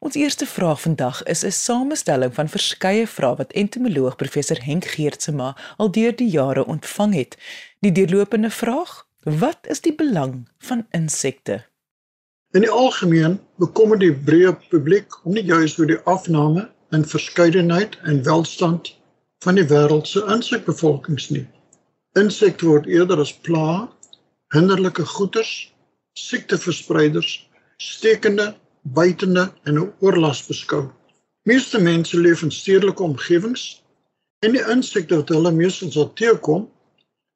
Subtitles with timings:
[0.00, 5.56] Ons eerste vraag vandag is 'n samestelling van verskeie vrae wat entomoloog professor Henk Geertsma
[5.76, 7.36] al deur die jare ontvang het.
[7.80, 11.64] Die deurlopende vraag: Wat is die belang van insekte?
[12.50, 17.98] In die algemeen bekommer die breë publiek om nie juis oor die afname in verskeidenheid
[18.02, 18.96] en welstand
[19.44, 21.46] van die wêreld se insekbevolkings nie.
[22.12, 23.92] Insekte word eerder as pla,
[24.56, 25.74] hinderlike goeters,
[26.16, 30.88] siekteverspreiders, stekende buitende en 'n oorlas beskou.
[31.42, 33.82] Meeste mense leef in stedelike omgewings
[34.38, 36.68] en die insekte wat hulle meestens sal teekom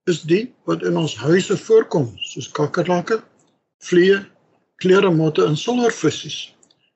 [0.05, 3.23] is die wat in ons huise voorkom, soos kakkerlakke,
[3.79, 4.19] vliee,
[4.77, 6.55] kleremotte en silwervisse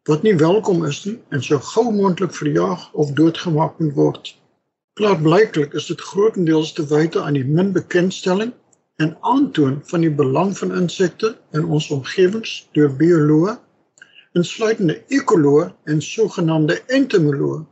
[0.09, 4.31] wat nie welkom is nie en so gou moontlik verjaag of doodgemaak moet word.
[4.97, 8.55] Klaarblyklik is dit grootendeels te wyte aan die min bekendstelling
[9.05, 13.59] en aantoon van die belang van insekte in ons omgewings deur bioloë
[14.37, 17.63] insluitende ekoloë en sogenaamde entomoloë.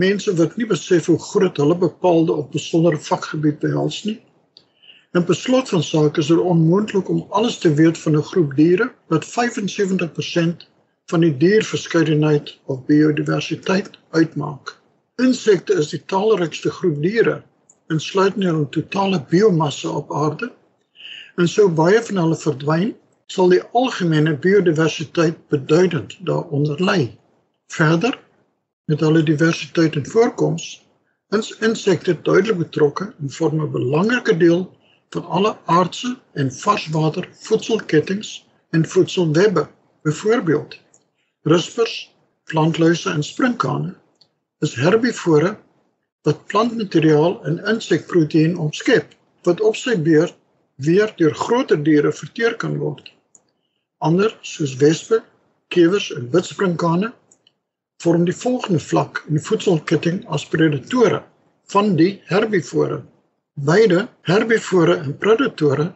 [0.00, 4.16] Mense wat nie besef hoe groot hulle bepaalde op besondere vakgebied behels nie.
[5.18, 8.90] In beslot van sake is dit onmoontlik om alles te weet van 'n groep diere
[9.08, 10.66] wat 75%
[11.10, 14.76] van die dierverskeidenheid of biodiversiteit uitmaak.
[15.16, 17.42] Insekte is die talrykste groep diere
[17.90, 20.50] insluitende hul totale biomassa op aarde.
[21.36, 22.92] En so baie van hulle verdwyn,
[23.30, 27.00] sal die algemene biodiversiteit beduidend daaronder lê.
[27.70, 28.16] Verder,
[28.90, 30.64] met alle diversiteit en voorkoms,
[31.38, 34.64] is insekte duidelik betrokke en vorm 'n belangrike deel
[35.14, 39.68] van alle aardse en varswater voedselketTINGS en voedselwebbe.
[40.02, 40.78] Byvoorbeeld,
[41.42, 41.94] ruspers,
[42.44, 43.94] plantluise en sprinkane
[44.58, 45.56] is herbivore
[46.22, 50.34] wat plantmateriaal in insekproteïen omskep wat op sy beurt
[50.74, 53.12] weer deur groter diere verteer kan word.
[54.00, 55.20] Ander soos wespe,
[55.68, 57.12] kewers en witsprinkane
[58.00, 61.20] vorm die volgende vlak in die voedselketting as predatore
[61.72, 63.02] van die herbivore.
[63.68, 65.90] Beide herbivore en predatore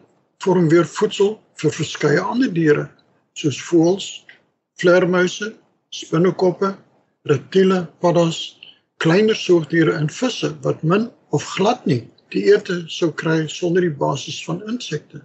[0.45, 2.85] vorm weer voedsel vir verskeie ander diere
[3.35, 4.09] soos voëls,
[4.79, 5.49] vleermuise,
[5.89, 6.75] spinnekoppe,
[7.31, 8.39] reptiele, paddas,
[9.01, 12.03] kleiner soogdiere en visse wat min of glad nie
[12.35, 15.21] die ete sou kry sonder die basis van insekte.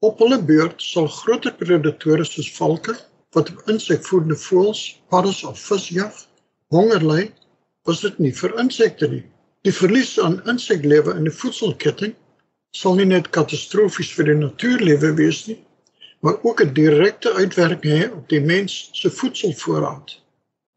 [0.00, 2.94] Op hulle beurt sal groter predatore soos valke
[3.36, 4.80] wat op insekvoedende voëls,
[5.12, 6.20] paddas of vis jag,
[6.72, 7.24] honger ly,
[7.84, 9.24] was dit nie vir insekte nie.
[9.68, 12.14] Die verlies aan inseklewe in die voedselketting
[12.76, 15.58] sal nie net katastrofies vir die natuurlewe wees nie,
[16.24, 20.16] maar ook 'n direkte uitwerking hê op die mens se voedselvoorraad.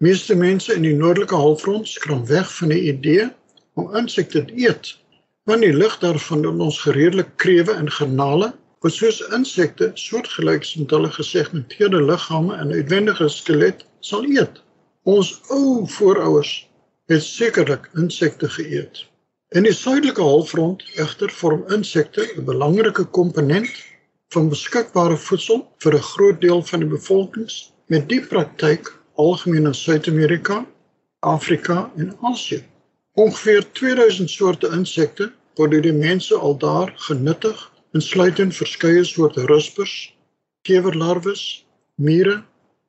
[0.04, 3.30] Meeste mense in die noordelike halfrond skram weg van die idee
[3.74, 4.98] om insekte te eet,
[5.48, 8.52] want die lig daarvan in ons gereedelik krewe en garnale
[8.84, 14.60] wat soos insekte soortgelyk met hulle gesegmenteerde liggame en uitwendige skelet sal eet.
[15.04, 16.52] Ons ou voorouers
[17.12, 19.06] het sekerlik insekte geëet.
[19.56, 23.72] In die suidelike halfrond egter vorm insekte 'n belangrike komponent
[24.36, 29.74] van beskikbare voedsel vir 'n groot deel van die bevolkings met die praktyk algemeen in
[29.74, 30.66] Suid-Amerika,
[31.20, 32.64] Afrika en Asië.
[33.14, 40.14] Ongeveer 2000 soorte insekte word deur die mense al daar genuttig insluitend verskeie soorte ruspers,
[40.66, 41.66] kewerlarwes,
[41.96, 42.40] mure,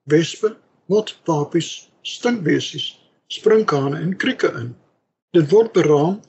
[0.09, 0.54] wespe,
[0.88, 2.87] motpapies, stinkbesies,
[3.28, 4.72] sprinkane en krieke in.
[5.37, 6.20] Dit word beraam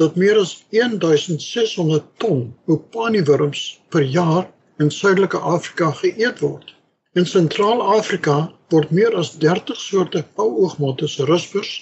[0.00, 4.50] dat meer as 1600 ton opaniewurms per jaar
[4.82, 6.74] in Suidelike Afrika geëet word.
[7.14, 11.74] In Sentraal-Afrika word meer as 30 soorte pauoogmotte se ruspers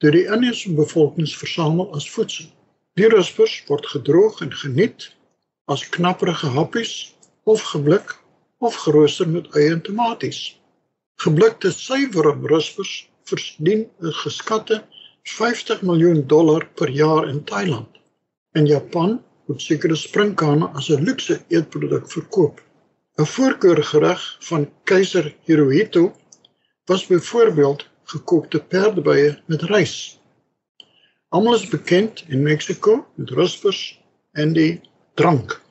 [0.00, 2.48] deur die inheemse bevolkings versamel as voedsel.
[2.96, 5.10] Die ruspers word gedroog en geniet
[5.72, 6.92] as knapperige happies
[7.52, 8.16] of geblik
[8.58, 10.40] of gerooster met eie en tomaties.
[11.24, 12.92] Geblikte suiwer ruspers
[13.30, 14.82] verdien 'n geskatte
[15.22, 17.88] 50 miljoen dollar per jaar in Thailand.
[18.52, 22.60] In Japan word sekere sprinkane as 'n luukse eetproduk verkoop.
[23.18, 26.12] 'n Voorkeurgereg van keiser Hirohito
[26.84, 30.20] was byvoorbeeld gekookte perdebye met rys.
[31.28, 34.00] Almal is bekend in Mexiko met ruspers
[34.32, 34.80] en die
[35.14, 35.61] drank.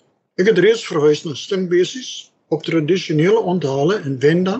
[0.41, 2.11] Ek het reeds verwys na stinkbesies
[2.49, 4.57] op tradisionele onthale in Wenda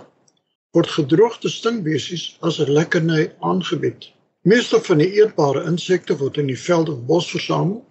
[0.76, 4.12] word gedroogde stinkbesies as 'n lekkerny aangebied.
[4.42, 7.82] Meeste van die eetbare insekte word in die veld of bos versamel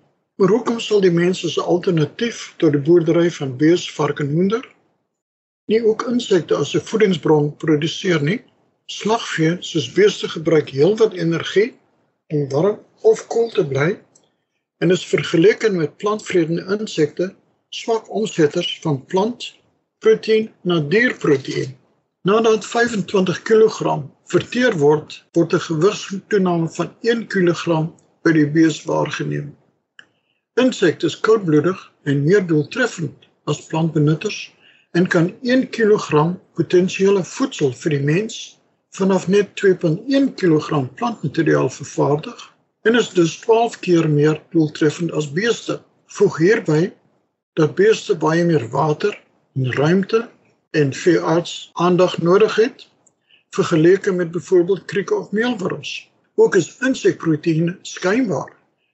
[0.41, 4.63] Maar hoekom sal die mense as alternatief tot die boerdery van bees, varke en hoender
[5.69, 8.39] nie ook insekte as 'n voedingsbron produseer nie?
[8.85, 11.73] Slagvee soos beeste gebruik heelwat energie
[12.33, 13.99] om warm of koel te bly
[14.79, 17.35] en is vergeleke met plantvredende insekte
[17.71, 19.45] swak omsetters van plant
[20.03, 21.71] proteïen na dierproteïen.
[22.27, 24.01] Nadat 25 kg
[24.33, 27.87] verteer word, word 'n gewigstoename van 1 kg
[28.23, 29.55] by die bees waargeneem.
[30.59, 34.39] Insekte is koudbloedig en meer doeltreffend as plantbenutters
[34.91, 38.37] en kan 1 kg potensiële voedsel vir die mens
[38.99, 42.47] vanaf net 2.1 kg plantmateriaal vervaardig
[42.83, 45.79] en is dus 12 keer meer doeltreffend as beeste.
[46.05, 46.91] Voeg hierby
[47.53, 49.21] dat beeste baie meer water
[49.55, 50.29] en ruimte
[50.71, 52.87] en veearts aandag nodig het
[53.49, 56.11] vergeleke met byvoorbeeld krieke of meelwurms.
[56.35, 58.53] Ook is insekproteïene skynbaar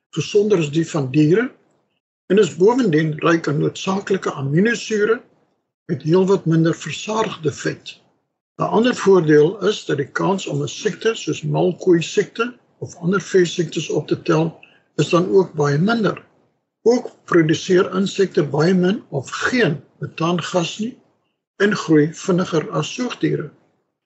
[0.09, 1.51] gesonder as die van diere
[2.27, 5.21] en is bovendien ryk aan noodsaaklike aminosure
[5.85, 7.99] met heelwat minder versadigde vet.
[8.57, 13.21] 'n Ander voordeel is dat die kans om 'n siekte soos malkoei siekte of ander
[13.21, 14.59] veesiektes op te tel
[14.95, 16.25] is dan ook baie minder.
[16.87, 20.93] Ook produseer insekte baie min of geen metaangas nie
[21.63, 23.49] en groei vinniger as soogdiere.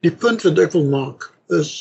[0.01, 1.71] Die punt wat ek wil maak is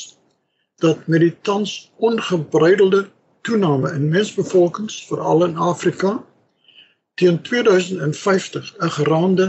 [0.85, 1.73] dat met die tans
[2.09, 2.99] ongebreidelde
[3.47, 6.11] toename in mensbevolkings veral in Afrika
[7.21, 9.47] teen 2050 'n geraamde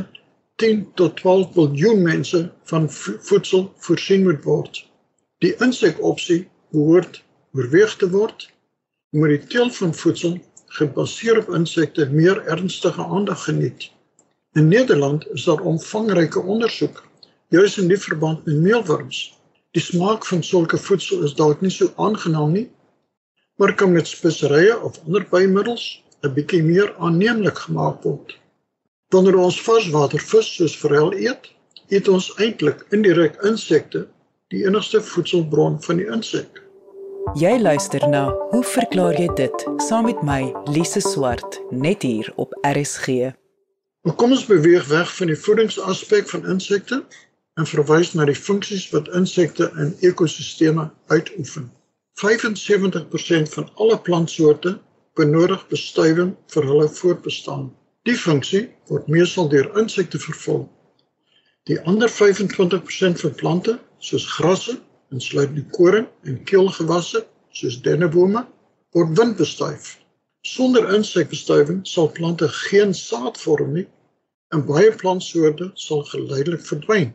[0.64, 2.40] 10 tot 12 miljard mense
[2.72, 2.88] van
[3.28, 4.80] voedsel voorsien moet word.
[5.44, 7.22] Die insekopsie behoort
[7.52, 8.48] oorweeg te word
[9.12, 10.40] om die teel van voedsel
[10.76, 13.90] gebaseer op insekte meer ernstige aandag geniet.
[14.52, 17.02] In Nederland is daar omvangryke ondersoek
[17.52, 19.18] juis in die verband met meelworms.
[19.76, 22.68] Die smaak van sulke voedsel is dalk nie so aangenaam nie,
[23.60, 25.84] maar kan met speserye of ander bymiddels
[26.24, 28.36] 'n bietjie meer aanneemlik gemaak word.
[29.12, 31.50] Wanneer ons varswatervis soos forel eet,
[31.88, 34.06] eet ons eintlik indirek insekte,
[34.48, 36.62] die enigste voedselbron van die insek.
[37.30, 39.62] Jy luister na Hoe verklaar jy dit?
[39.86, 40.40] Saam met my,
[40.74, 43.30] Lise Swart, net hier op RSG.
[44.02, 46.98] Maar kom ons beweeg weg van die voedingsaspek van insekte
[47.54, 51.70] en verwys na die funksies wat insekte in ekosisteme uitoefen.
[52.26, 54.76] 75% van alle plantsoorte
[55.14, 57.70] benodig bestuiving vir hulle voortbestaan.
[58.02, 60.66] Die funksie word meestal deur insekte vervul.
[61.70, 64.80] Die ander 25% van plante, soos grasse,
[65.12, 68.46] insluitend koring en keelgewasse, soos dennebome,
[68.96, 69.96] word windbestuif.
[70.42, 73.86] Sonder insekbestuiving sal plante geen saad vorm nie
[74.52, 77.12] en baie plantsoorte sal geleidelik verdwyn.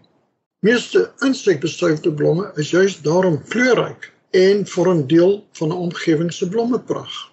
[0.65, 4.07] Meeste insekbestuifde blomme is juis daarom kleurryk
[4.37, 7.27] en vorm deel van 'n omgewing se blommepragt.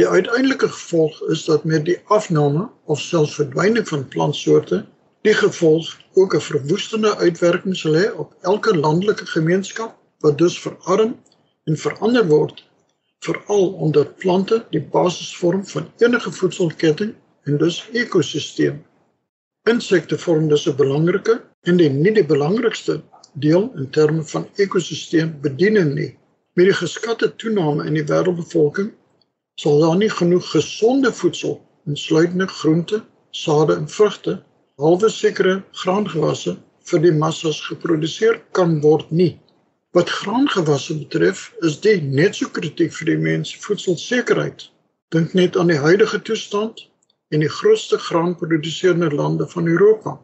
[0.00, 4.84] Die uiteindelike gevolg is dat met die afname of selfs verdwyning van plantsoorte,
[5.22, 11.12] die gevolg ook 'n verwoestende uitwerking sal hê op elke landelike gemeenskap wat dus verarm
[11.64, 12.64] en verander word,
[13.18, 18.82] veral omdat plante die basis vorm van enige voedselketting en dus ekosisteem.
[19.70, 23.02] Insekte vorm dus 'n belangrike en die nie die belangrikste
[23.32, 26.18] deel in terme van ekosisteem bediening nie.
[26.54, 28.90] Met die geskatte toename in die wêreldbevolking
[29.54, 34.42] sal daar nie genoeg gesonde voedsel, insluitende groente, sade en vrugte,
[34.82, 36.56] halwe sekere graangewasse
[36.90, 39.32] vir die massas geproduseer kan word nie.
[39.96, 44.66] Wat graangewasse betref, is dit net so kritiek vir die mens voedselsekerheid.
[45.14, 46.86] Dink net aan die huidige toestand
[47.32, 50.16] in die grootste graanproduserende lande van Europa.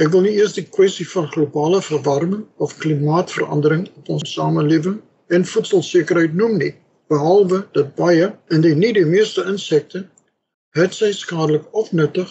[0.00, 5.00] Ek wil nie eers die kwessie van globale verwarming of klimaatsverandering op ons samelewing
[5.34, 6.72] en voedselsekerheid noem nie
[7.10, 10.04] behalwe dat baie in die nie die meeste insekte
[10.78, 12.30] het sy skadelik of nuttig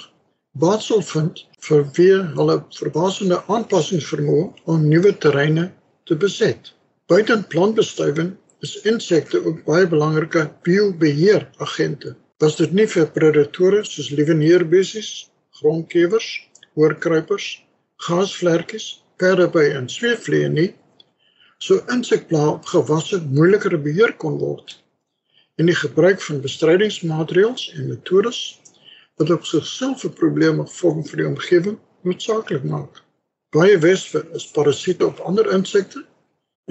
[0.63, 5.65] baat sal vind vir wie hulle verbasende aanpassingsvermoë om nuwe terreine
[6.09, 6.71] te beset.
[7.11, 8.33] Buiten plantbestuiving
[8.67, 12.15] is insekte ook baie belangrike biobeheeragente.
[12.43, 16.27] Was dit nie vir predatore soos lieweneerbessies, grondkewers,
[16.79, 17.47] oorkruipers,
[18.07, 20.69] gaasvlekkies, perdeby en sweefvliee nie,
[21.59, 24.77] so insekpla op gewasse moeiliker beheer kon word
[25.59, 28.37] en die gebruik van bestrydingsmaatreëls en metodes
[29.19, 33.03] wat op sigself 'n probleem vorm vir die omgewing noodsaaklik maak.
[33.55, 36.05] Baie wespe is parasiete op ander insekte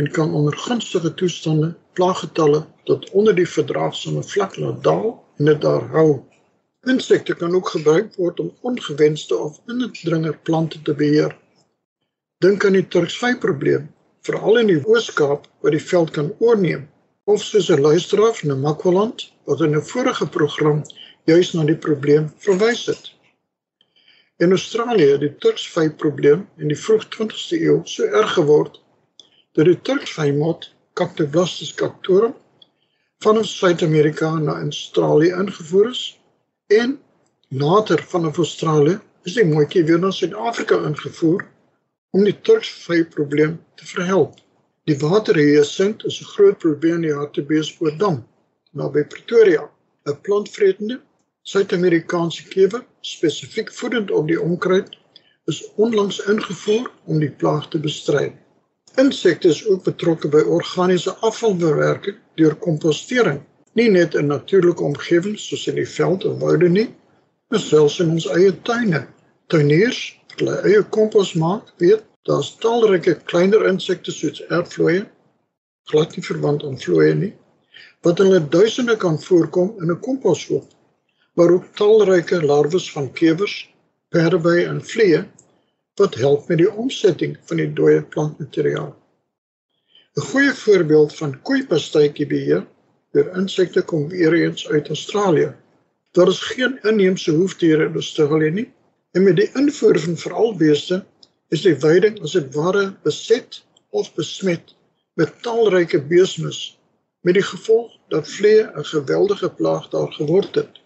[0.00, 5.60] en kan onder gunstige toestande plaaggetalle tot onder die verdraagsame vlak laat daal en dit
[5.60, 6.22] daar hou.
[6.86, 11.36] Insekte kan ook gebruik word om ongewenste of indringer plante te beheer.
[12.38, 13.90] Dink aan die Turksvy probleem
[14.22, 16.88] veral in die Oos-Kaap wat die veld kan oorneem
[17.24, 20.82] of soos 'n luisteraar van Makwaland wat in 'n vorige program
[21.28, 23.10] juis na die probleem verwys het.
[24.40, 28.78] In Australië het die Turksvy probleem in die vroeg 20ste eeu so erg geword
[29.58, 32.32] dat die Turksvy mot Cactoblastus cactorum
[33.24, 36.02] van Suid-Amerika na Australië ingevoer is
[36.78, 36.96] en
[37.48, 38.96] later vanaf Australië
[39.28, 41.44] is die mooitjie weer na Suid-Afrika ingevoer
[42.16, 44.38] om die Turksvy probleem te verhelp.
[44.88, 48.22] Die waterhyacint is 'n groot probleem in die Hartbeespoortdam
[48.72, 49.68] naby Pretoria.
[50.06, 51.00] 'n Plantvretende
[51.48, 54.98] Suid-Amerikaanse kewer, spesifiek voedend op die onkruid,
[55.48, 58.26] is onlangs ingevoer om die plaag te bestry.
[59.00, 63.40] Insekte is ook betrokke by organiese afvalverwerking deur kompostering,
[63.80, 66.88] nie net in natuurlike omgewings soos in die veld of woude nie,
[67.48, 69.06] maar selfs in ons eie tuine.
[69.48, 75.06] Tuiniers wat hulle eie kompos maak, weet daar's talryke kleiner insekte soos erfvlooie,
[75.88, 77.36] glad nie verwant aan vlooie nie,
[78.04, 80.74] wat hulle duisende kan voorkom in 'n komposhoop,
[81.38, 83.74] maar ook talryke larwes van kewers,
[84.10, 85.20] perdeby en vliee
[86.00, 88.90] wat help met die omsetting van die dooie plantmateriaal.
[90.18, 92.64] 'n Goeie voorbeeld van koeipastytjie beheer
[93.14, 95.52] deur insekte kom weer eens uit Australië.
[96.18, 98.66] Daar is geen inheemse hoefdiere in Australië nie
[99.12, 101.04] en met die invoer van veral beeste
[101.54, 104.74] is die veiding as dit ware beset of besmet
[105.14, 106.60] met talryke beesmis
[107.22, 110.82] met die gevolg dat vlee 'n geweldige plaag daar geword het.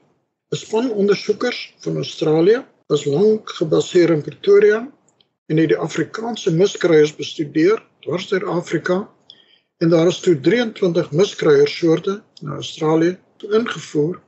[0.52, 4.92] 'n Span ondersoekers van Australië was lank gebaseer in Pretoria
[5.46, 9.10] en het die Afrikaanse miskruiers bestudeer dwars deur Afrika
[9.78, 13.18] en daar is toe 23 miskruiersoorte na Australië
[13.50, 14.20] ingevoer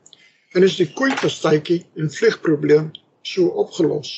[0.52, 2.90] en is die koeipastytjie en vliegprobleem
[3.22, 4.10] so opgelos.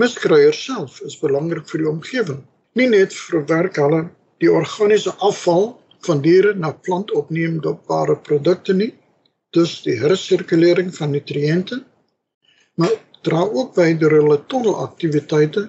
[0.00, 2.44] Miskruiers self is belangrik vir die omgewing.
[2.78, 4.04] Nie net verwerk hulle
[4.44, 5.72] die organiese afval
[6.06, 8.92] van diere na plantopneembare produkte nie,
[9.50, 11.82] dus die hersirkulering van nutriënte,
[12.74, 12.94] maar
[13.26, 15.68] dra ook by deur hulle tonnelaktiwiteite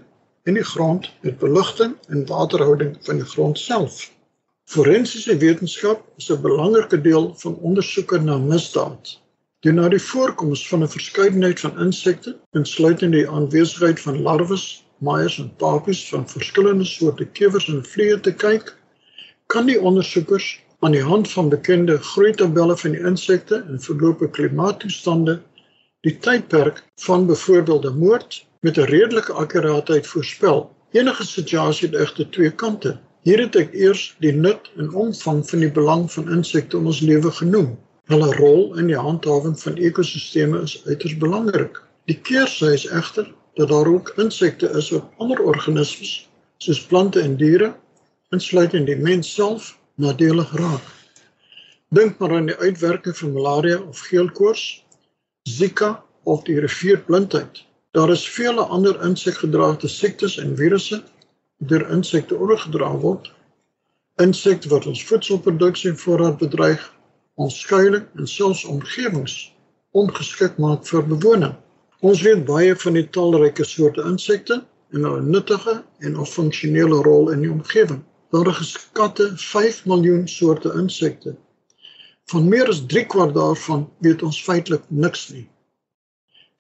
[0.50, 4.10] in die grond met beligting en waterhouding van die grond self.
[4.72, 9.20] Forensiese wetenskap is 'n belangrike deel van ondersoeke na misdaad.
[9.60, 15.40] Deur na die voorkoms van 'n verskeidenheid van insekte, insluitend die aanwesigheid van larwes, maaiers
[15.40, 18.78] en papies van verskillende soorte kewers en vliee te kyk,
[19.48, 25.36] kan die ondersoekers aan die hand van bekende groeitabelle van die insekte en verlope klimaattoestande
[26.08, 30.72] die tydperk van byvoorbeeld 'n moord met 'n redelike akkuraatheid voorspel.
[30.92, 32.98] Enige situasie het egter twee kante.
[33.22, 37.00] Hier het ek eers die nut en omvang van die belang van insekte in ons
[37.00, 37.78] lewe genoem.
[38.06, 41.82] Hulle rol in die handhawing van ekosisteme is uiters belangrik.
[42.06, 47.38] Die keersy is egter dat daar ook insekte is wat ander organismes soos plante en
[47.38, 47.76] diere
[48.30, 50.86] insluitend die mens self nadelig raak.
[51.96, 54.86] Dink maar aan die uitwerking van malaria of geelkoors,
[55.44, 57.64] Zika of die rivierblindheid.
[57.92, 61.04] Daar is vele ander insekgedraagde siektes en virusse
[61.58, 63.32] deur insekte oorgedra word.
[64.22, 66.86] Insekte wat ons voedselproduksie voorraad bedreig
[67.36, 69.36] ons skuilings en selfs omgewings
[69.98, 71.56] ongeskik maak vir bewoning.
[72.00, 74.62] Ons weet baie van die talryke soorte insekte
[74.94, 78.02] en hulle nuttige en of funksionele rol in die omgewing.
[78.32, 81.36] Daar is geskatte 5 miljoen soorte insekte.
[82.32, 85.50] Van meer as 3 kwart daarvan weet ons feitelik niks nie.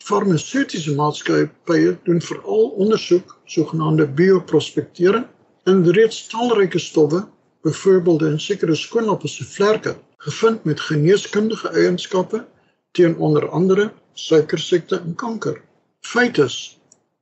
[0.03, 5.25] Farmaseutiese maatskappye doen veral ondersoek, sogenaamde bioprospektering,
[5.63, 7.23] in reeds talryke stowwe,
[7.63, 9.95] byvoorbeeld in sekere skoonappels se vlerke
[10.27, 12.45] gevind met geneeskundige eienskappe
[12.91, 15.61] teen onder andere suikersiekte en kanker.
[16.01, 16.79] Feit is,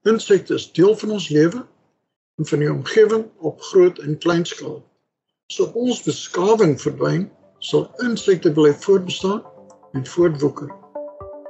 [0.10, 1.68] insekte is deel van ons lewe
[2.39, 4.84] en van die omgewing op groot en klein skaal.
[5.51, 9.43] So ons beskawing verdwyn, sal insekte bly voortbestaan
[9.91, 10.69] en voortwoeker.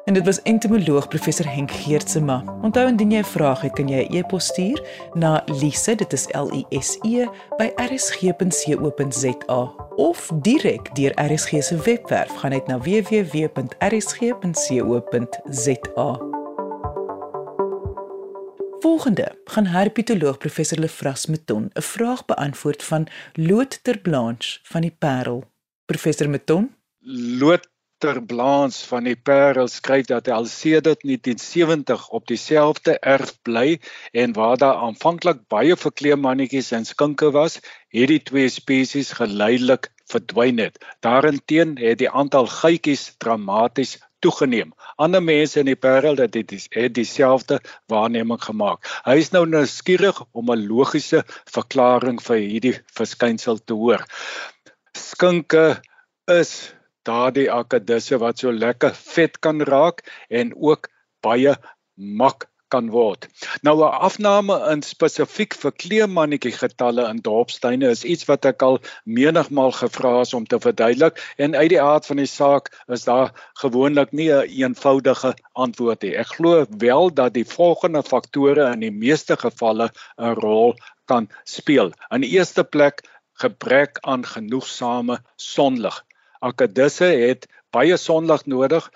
[0.10, 2.44] En dit was entomoloog professor Henk Geertsema.
[2.62, 4.82] Onthou indien jy 'n vraag het, kan jy 'n e-pos stuur
[5.14, 7.28] na lise, dit is L I S E
[7.58, 13.70] by rsg.co.za of direk deur RSG se webwerf gaan net na www.rsg.co.za.
[18.82, 24.96] Volgende gaan herpetoloog professor Lefras Meton 'n vraag beantwoord van Loot ter Blanche van die
[25.00, 25.44] Parel.
[25.86, 26.76] Professor Meton
[27.40, 33.34] Loot ter Blaans van die Parel skryf dat hy al sedert 1970 op dieselfde erf
[33.42, 33.80] bly
[34.12, 40.58] en waar daar aanvanklik baie verkleemannetjies en skinke was, het die twee spesies geleidelik verdwyn
[40.58, 40.80] het.
[41.00, 44.74] Daarenteen het die aantal geitjies dramaties toegeneem.
[44.98, 47.60] Ander mense in die Parel het dit het dieselfde
[47.92, 48.88] waarneming gemaak.
[49.06, 54.06] Hy is nou nuuskierig om 'n logiese verklaring vir hierdie verskynsel te hoor.
[54.98, 55.82] Skinke
[56.28, 56.74] is
[57.04, 60.90] daardie akkedisse wat so lekker vet kan raak en ook
[61.22, 61.56] baie
[61.96, 63.28] mak kan word.
[63.62, 68.80] Nou 'n afname in spesifiek vir kleemannetjie getalle in dorpstuine is iets wat ek al
[69.04, 73.32] menigmal gevra is om te verduidelik en uit die aard van die saak is daar
[73.62, 76.16] gewoonlik nie 'n een eenvoudige antwoord nie.
[76.16, 81.92] Ek glo wel dat die volgende faktore in die meeste gevalle 'n rol kan speel.
[82.12, 86.04] In die eerste plek gebrek aan genoegsame sonlig.
[86.40, 88.90] Akkedisse het baie sonlig nodig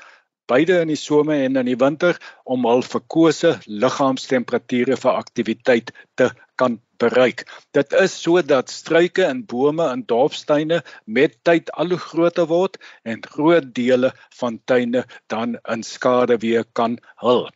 [0.51, 6.31] beide in die somer en in die winter om hul verkose liggaamstemperature vir aktiwiteit te
[6.59, 7.45] kan bereik.
[7.75, 13.23] Dit is sodat struike en bome in dorpstuine met tyd al hoe groter word en
[13.35, 17.47] groot dele van tuine dan in skade weer kan hul.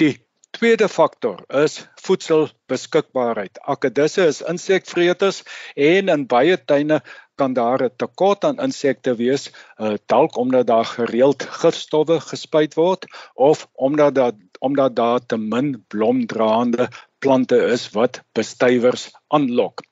[0.00, 0.14] Die
[0.54, 3.58] tweede faktor is voedselbeskikbaarheid.
[3.66, 5.42] Akkedisse is insekvreters
[5.74, 7.00] en in baie tuine
[7.34, 13.06] kan daar 'n tekort aan insekte wees, uh, dalk omdat daar gereeld gifstowwe gespuit word
[13.34, 19.82] of omdat daar omdat daar te min blomdraande plante is wat bestuivers aanlok.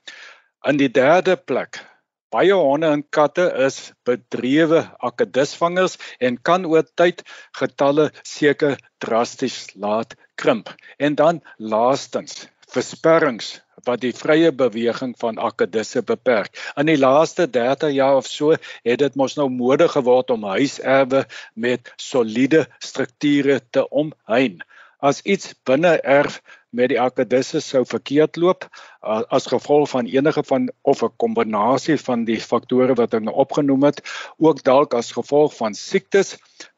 [0.62, 1.91] In die derde plek
[2.32, 3.76] Baie honde en katte is
[4.08, 5.98] bedrewe akedisvangers
[6.28, 7.20] en kan oor tyd
[7.58, 10.72] getalle seker drasties laat krimp.
[10.96, 16.56] En dan laastens, versperrings wat die vrye beweging van akedisse beperk.
[16.80, 21.26] In die laaste 30 jaar of so het dit mos nou mode geword om huiserwe
[21.54, 24.64] met soliede strukture te omheind.
[25.02, 26.40] As iets binne erf
[26.72, 28.66] met die akedisse sou verkeerd loop
[29.36, 33.84] as gevolg van enige van of 'n kombinasie van die faktore wat ek nou opgenoem
[33.84, 34.02] het,
[34.38, 36.36] ook dalk as gevolg van siektes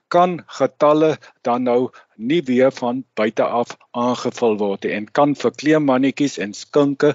[0.09, 6.39] kan getalle dan nou nie weer van buite af aangevul word en kan vir kleemannetjies
[6.39, 7.15] en skinke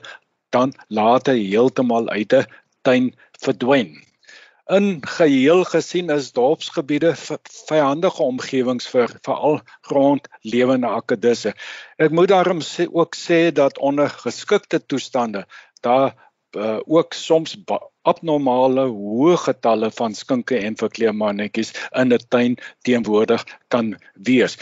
[0.50, 2.46] dan later heeltemal uit 'n
[2.82, 4.09] tuin verdwyn.
[4.70, 9.56] In geheel gesien is dorpsgebiede vyandige omgewings vir veral
[9.90, 11.56] grondlewende akedisse.
[11.98, 15.48] Ek moet daarom sê, ook sê dat onder geskikte toestande
[15.82, 16.14] daar
[16.54, 17.56] uh, ook soms
[18.06, 24.60] abnormale hoë getalle van skinke en verkleemannetjies in 'n tuin teenwoordig kan wees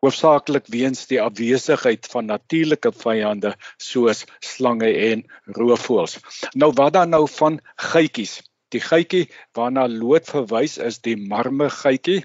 [0.00, 5.26] hoofsaaklik weens die afwesigheid van natuurlike vyande soos slange en
[5.58, 6.16] roofvoëls.
[6.54, 7.60] Nou wat dan nou van
[7.90, 8.38] geitjies?
[8.70, 9.26] Die geitjie
[9.58, 12.20] waarna lood verwys is die marme geitjie,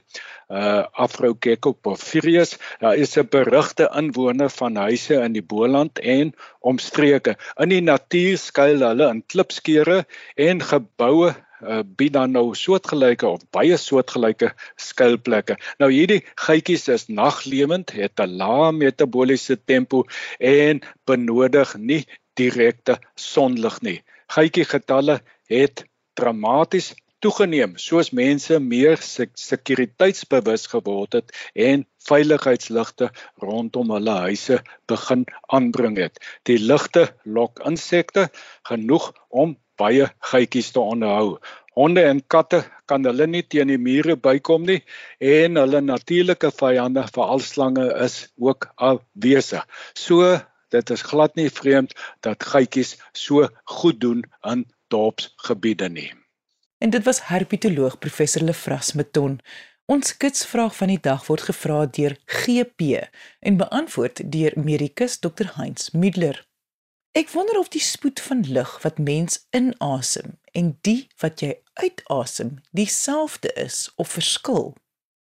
[0.49, 2.57] uh Afrogecko porphyrius.
[2.81, 7.35] Daar is 'n berugte inwoner van huise in die Boland en omstreke.
[7.57, 10.05] In die natuur skuil hulle in klipskeure
[10.35, 15.57] en geboue uh, bied dan nou soortgelyke of baie soortgelyke skuilplekke.
[15.79, 20.05] Nou hierdie geitjies is naglewend, het 'n lae metabooliese tempo
[20.39, 22.05] en benodig nie
[22.37, 24.03] direkte sonlig nie.
[24.27, 25.85] Geitjie getalle het
[26.19, 26.93] dramaties
[27.25, 31.31] toegeneem soos mense meer sekuriteitsbewus geword het
[31.67, 33.09] en veiligheidsligte
[33.41, 34.59] rondom hulle huise
[34.91, 35.25] begin
[35.57, 36.19] aanbring het.
[36.45, 38.27] Die ligte lok insekte
[38.69, 41.39] genoeg om baie geitjies te onderhou.
[41.75, 44.81] Honde en katte kan hulle nie teen die mure bykom nie
[45.19, 49.65] en hulle natuurlike vyande, veral slange, is ook afwesig.
[49.97, 50.37] So
[50.71, 53.49] dit is glad nie vreemd dat geitjies so
[53.79, 56.13] goed doen in dorpsgebiede nie.
[56.77, 59.39] En dit was herpetoloog professor Lefras Meton.
[59.85, 63.05] Ons kitsvraag van die dag word gevra deur GP
[63.39, 66.41] en beantwoord deur medikus Dr Heinz Middler.
[67.15, 72.57] Ek wonder of die spoed van lug wat mens inasem en die wat jy uitasem
[72.75, 74.73] dieselfde is of verskil.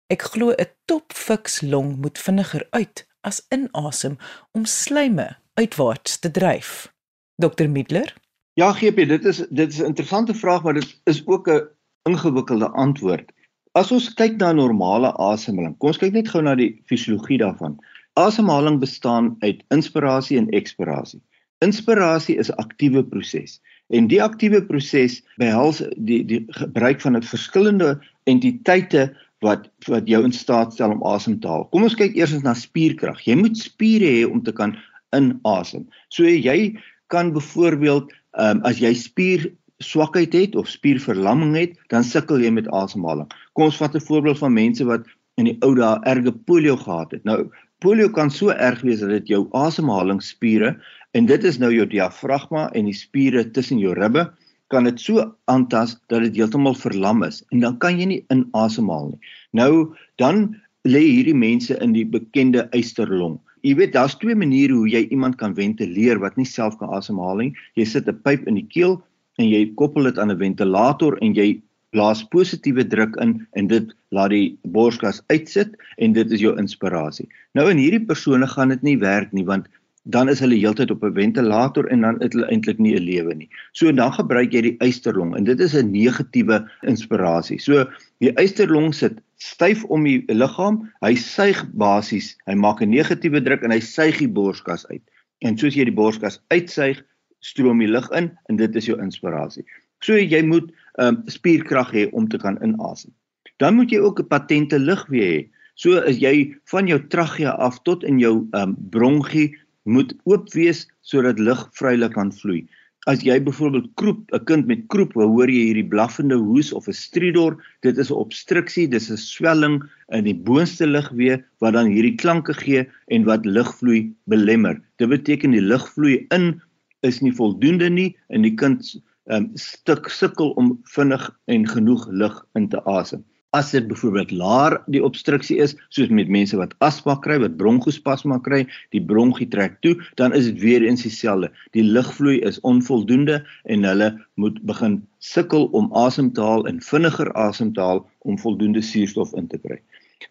[0.10, 4.17] Ek glo 'n topfiks long moet vinniger uit as inasem
[4.52, 6.93] om slyme uitwaarts te dryf.
[7.38, 8.13] Dr Middler
[8.54, 11.68] Ja, GP, dit is dit is 'n interessante vraag, maar dit is ook 'n
[12.10, 13.32] ingewikkelde antwoord.
[13.72, 17.80] As ons kyk na normale asemhaling, kom ons kyk net gou na die fisiologie daarvan.
[18.13, 21.22] Asemhaling bestaan uit inspirasie en ekspirasie.
[21.66, 27.24] Inspirasie is 'n aktiewe proses en die aktiewe proses behels die die gebruik van 'n
[27.24, 31.66] verskillende entiteite wat wat jou in staat stel om asem te haal.
[31.66, 33.26] Kom ons kyk eers na spierkrag.
[33.26, 34.78] Jy moet spiere hê om te kan
[35.16, 35.88] inasem.
[36.10, 39.52] So jy kan byvoorbeeld Ehm um, as jy spier
[39.84, 43.28] swakheid het of spierverlamming het, dan sukkel jy met asemhaling.
[43.54, 45.06] Kom ons vat 'n voorbeeld van mense wat
[45.38, 47.24] in die ou dae erge polio gehad het.
[47.24, 50.78] Nou, polio kan so erg wees dat dit jou asemhalingsspiere
[51.13, 54.32] en dit is nou jou diafragma en die spiere tussen jou ribbe
[54.74, 59.12] kan dit so aantas dat dit heeltemal verlam is en dan kan jy nie inasemhaal
[59.13, 59.19] nie.
[59.52, 60.56] Nou dan
[60.88, 65.38] lê hierdie mense in die bekende eysterlong jy weet daar's twee maniere hoe jy iemand
[65.39, 67.54] kan ventileer wat nie self kan asemhaal nie.
[67.80, 69.02] Jy sit 'n pyp in die keel
[69.39, 71.62] en jy koppel dit aan 'n ventilator en jy
[71.93, 77.28] blaas positiewe druk in en dit laat die borskas uitsit en dit is jou inspirasie.
[77.54, 79.69] Nou in hierdie persone gaan dit nie werk nie want
[80.06, 83.34] dan is hulle heeltyd op 'n ventilator en dan het hulle eintlik nie 'n lewe
[83.36, 83.49] nie.
[83.71, 87.60] So dan gebruik jy die eysterlong en dit is 'n negatiewe inspirasie.
[87.60, 87.86] So
[88.19, 93.64] die eysterlong sit styf om die liggaam, hy suig basies, hy maak 'n negatiewe druk
[93.64, 95.04] en hy suig die borskas uit.
[95.42, 97.02] En soos jy die borskas uitsuig,
[97.44, 99.66] stroom die lug in en dit is jou inspirasie.
[100.04, 103.12] So jy moet um, spierkrag hê om te kan inasem.
[103.60, 105.42] Dan moet jy ook 'n patente lugweë hê.
[105.76, 110.88] So as jy van jou trachea af tot in jou um, bronchie moet oop wees
[111.02, 112.68] sodat lug vrylik kan vloei.
[113.12, 116.96] As jy byvoorbeeld kroep, 'n kind met kroep, hoor jy hierdie blaffende hoes of 'n
[116.96, 119.84] stridor, dit is 'n obstruksie, dis 'n swelling
[120.16, 124.80] in die boonste lugweë wat dan hierdie klanke gee en wat lugvloei belemmer.
[125.00, 126.62] Dit beteken die lugvloei in
[127.04, 128.96] is nie voldoende nie en die kind
[129.28, 134.80] um, stuk sukkel om vinnig en genoeg lug in te asem as dit byvoorbeeld laar
[134.89, 138.63] die obstruksie is soos met mense wat asma kry wat bronkospasma kry
[138.96, 141.52] die bronkie trek toe dan is dit weer eens dieselfde.
[141.78, 144.10] Die lugvloei is onvoldoende en hulle
[144.42, 149.36] moet begin sukkel om asem te haal en vinniger asem te haal om voldoende suurstof
[149.38, 149.80] in te kry.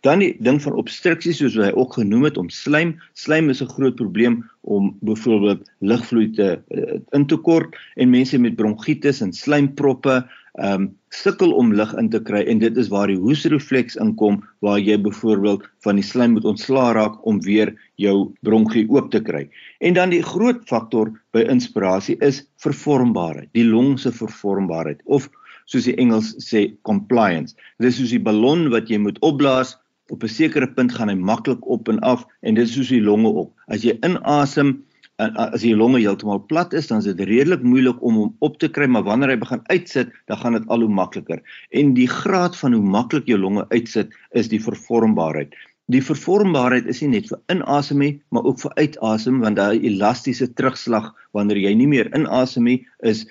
[0.00, 2.94] Dan die ding van obstruksie soos hy ook genoem het om slijm.
[3.12, 8.38] Slijm is 'n groot probleem om byvoorbeeld lugvloei te uh, in te kort en mense
[8.38, 10.24] met bronkietis en slijmproppe
[10.60, 14.80] um, sukkel om lug in te kry en dit is waar die hoesrefleks inkom waar
[14.80, 19.46] jy byvoorbeeld van die slijm moet ontslaa raak om weer jou bronkie oop te kry.
[19.80, 25.30] En dan die groot faktor by inspirasie is vervormbaarheid, die long se vervormbaarheid of
[25.70, 27.56] soos die Engels sê compliance.
[27.78, 29.76] Dit is soos die ballon wat jy moet opblaas
[30.12, 33.00] op 'n sekere punt gaan hy maklik op en af en dit is soos die
[33.00, 33.52] longe op.
[33.68, 34.82] As jy inasem
[35.22, 38.58] en as die longe heeltemal plat is, dan is dit redelik moeilik om hom op
[38.62, 41.42] te kry, maar wanneer hy begin uitsit, dan gaan dit al hoe makliker.
[41.70, 45.54] En die graad van hoe maklik jou longe uitsit is die vervormbaarheid.
[45.92, 50.48] Die vervormbaarheid is nie net vir inasem nie, maar ook vir uitasem want daai elastiese
[50.56, 53.26] terugslag wanneer jy nie meer inasem nie, is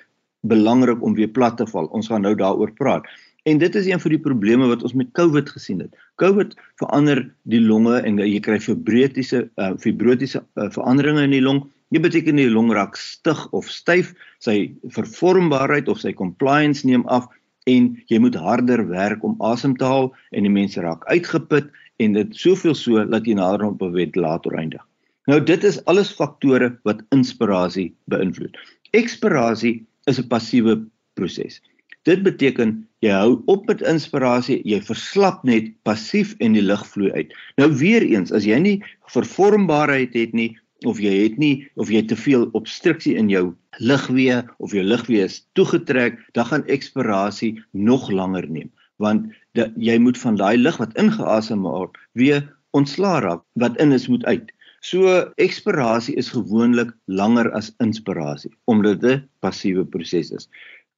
[0.46, 1.88] belangrik om weer plat te val.
[1.96, 3.06] Ons gaan nou daaroor praat.
[3.42, 5.94] En dit is een van die probleme wat ons met COVID gesien het.
[6.22, 11.64] COVID verander die longe en jy kry fibrotiese uh, fibrotiese uh, veranderinge in die long
[11.92, 17.26] Dit beteken die long raak stig of styf, sy vervormbaarheid of sy compliance neem af
[17.68, 21.68] en jy moet harder werk om asem te haal en die mense raak uitgeput
[22.00, 24.80] en dit soveel so dat jy nader op 'n ventilator eindig.
[25.28, 28.56] Nou dit is alles faktore wat inspirasie beïnvloed.
[28.96, 30.80] Ekspirasie is 'n passiewe
[31.14, 31.60] proses.
[32.02, 37.12] Dit beteken jy hou op met inspirasie, jy verslap net passief en die lug vloei
[37.12, 37.34] uit.
[37.58, 42.02] Nou weer eens, as jy nie vervormbaarheid het nie, of jy het nie of jy
[42.06, 48.10] te veel obstruksie in jou lugweë of jou lugweë is toegetrek, dan gaan ekspirasie nog
[48.10, 48.70] langer neem
[49.02, 52.44] want de, jy moet van daai lug wat ingeasem word weer
[52.78, 54.52] ontslaa raak wat in is moet uit.
[54.82, 55.10] So
[55.42, 60.48] ekspirasie is gewoonlik langer as inspirasie omdat dit 'n passiewe proses is.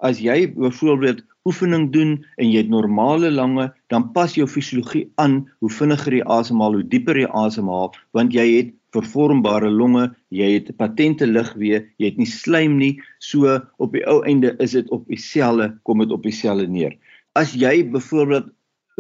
[0.03, 5.43] As jy byvoorbeeld oefening doen en jy het normale lange, dan pas jou fisiologie aan
[5.61, 10.71] hoe vinniger jy asemhaal, hoe dieper jy asemhaal, want jy het vervormbare longe, jy het
[10.79, 15.07] patente lugweë, jy het nie slijm nie, so op die ou einde is dit op
[15.11, 16.95] dieselfde, kom dit op dieselfde neer.
[17.39, 18.51] As jy byvoorbeeld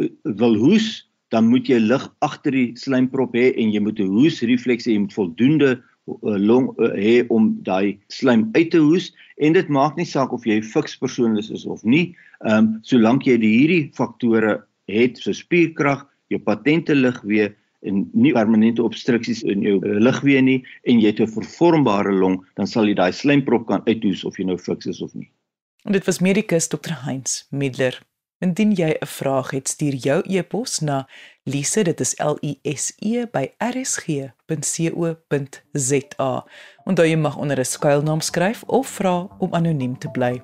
[0.02, 4.10] eh, wil hoes, dan moet jy lug agter die slijmprop hê en jy moet 'n
[4.10, 5.70] hoesrefleks hê, jy moet voldoende
[6.06, 10.46] long eh, hê om daai slijm uit te hoes en dit maak nie saak of
[10.46, 12.14] jy fiks persoon is of nie.
[12.44, 17.52] Ehm um, solank jy die hierdie faktore het, so spierkrag, jou patente lugweë
[17.84, 22.40] en nie permanente obstruksies in jou uh, lugweë nie en jy het 'n vervormbare long,
[22.56, 25.30] dan sal jy daai slijmprop kan uitdoes of jy nou fiks is of nie.
[25.84, 27.04] En dit was medikus Dr.
[27.04, 28.00] Heinz Middler.
[28.44, 31.08] Indien jy 'n vraag het, stuur jou e-pos na
[31.42, 34.44] lise dit is l i s e by rsg.co.za.
[36.84, 40.42] Onthou jy mag onder 'n skuilnaam skryf of vra om anoniem te bly.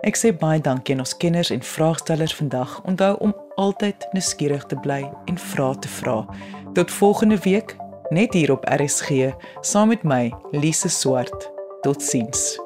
[0.00, 2.84] Ek sê baie dankie aan ons kenners en vraagstellers vandag.
[2.84, 6.26] Onthou om altyd nuuskierig te bly en vra te vra.
[6.72, 7.76] Tot volgende week
[8.10, 9.10] net hier op RSG
[9.60, 11.50] saam met my Lise Swart.
[11.80, 12.65] Totsiens.